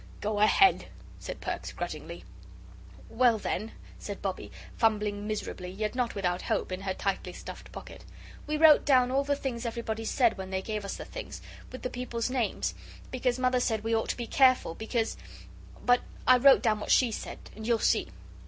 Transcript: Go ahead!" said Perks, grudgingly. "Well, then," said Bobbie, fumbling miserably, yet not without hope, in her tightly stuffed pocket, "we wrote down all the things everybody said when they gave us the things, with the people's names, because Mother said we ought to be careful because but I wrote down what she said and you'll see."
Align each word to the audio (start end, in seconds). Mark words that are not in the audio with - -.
Go 0.19 0.39
ahead!" 0.39 0.87
said 1.19 1.41
Perks, 1.41 1.71
grudgingly. 1.73 2.23
"Well, 3.07 3.37
then," 3.37 3.73
said 3.99 4.19
Bobbie, 4.19 4.51
fumbling 4.75 5.27
miserably, 5.27 5.69
yet 5.69 5.93
not 5.93 6.15
without 6.15 6.41
hope, 6.41 6.71
in 6.71 6.81
her 6.81 6.95
tightly 6.95 7.33
stuffed 7.33 7.71
pocket, 7.71 8.03
"we 8.47 8.57
wrote 8.57 8.83
down 8.83 9.11
all 9.11 9.23
the 9.23 9.35
things 9.35 9.63
everybody 9.63 10.03
said 10.05 10.39
when 10.39 10.49
they 10.49 10.63
gave 10.63 10.83
us 10.85 10.97
the 10.97 11.05
things, 11.05 11.39
with 11.71 11.83
the 11.83 11.89
people's 11.91 12.31
names, 12.31 12.73
because 13.11 13.37
Mother 13.37 13.59
said 13.59 13.83
we 13.83 13.95
ought 13.95 14.09
to 14.09 14.17
be 14.17 14.25
careful 14.25 14.73
because 14.73 15.17
but 15.85 16.01
I 16.25 16.37
wrote 16.39 16.63
down 16.63 16.79
what 16.79 16.89
she 16.89 17.11
said 17.11 17.37
and 17.55 17.67
you'll 17.67 17.77
see." 17.77 18.07